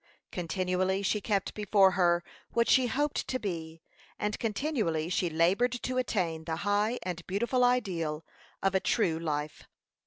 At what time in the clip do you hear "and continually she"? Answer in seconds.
4.17-5.29